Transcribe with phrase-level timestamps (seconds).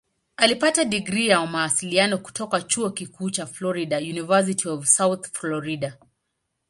[0.37, 5.97] Alipata digrii ya Mawasiliano kutoka Chuo Kikuu cha Florida "University of South Florida".